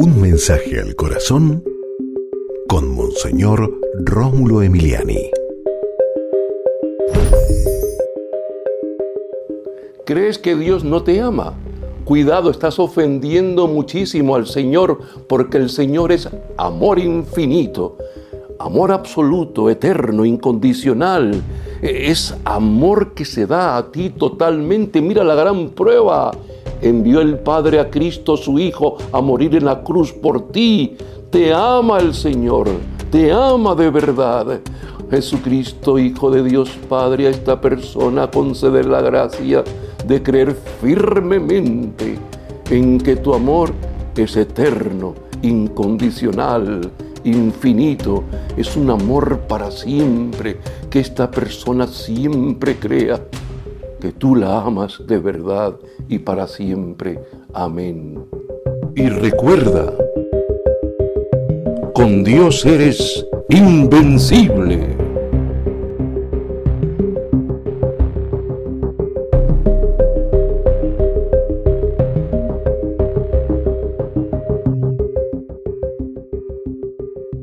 [0.00, 1.64] Un mensaje al corazón
[2.68, 5.28] con Monseñor Rómulo Emiliani.
[10.04, 11.54] ¿Crees que Dios no te ama?
[12.04, 17.96] Cuidado, estás ofendiendo muchísimo al Señor porque el Señor es amor infinito,
[18.60, 21.42] amor absoluto, eterno, incondicional.
[21.82, 25.02] Es amor que se da a ti totalmente.
[25.02, 26.30] Mira la gran prueba.
[26.80, 30.96] Envió el Padre a Cristo, su Hijo, a morir en la cruz por ti.
[31.30, 32.68] Te ama el Señor,
[33.10, 34.60] te ama de verdad.
[35.10, 39.64] Jesucristo, Hijo de Dios Padre, a esta persona conceder la gracia
[40.06, 42.18] de creer firmemente
[42.70, 43.72] en que tu amor
[44.16, 46.90] es eterno, incondicional,
[47.24, 48.24] infinito,
[48.56, 50.58] es un amor para siempre,
[50.90, 53.20] que esta persona siempre crea
[54.00, 55.74] que tú la amas de verdad
[56.08, 57.20] y para siempre.
[57.52, 58.24] Amén.
[58.94, 59.92] Y recuerda,
[61.94, 64.97] con Dios eres invencible.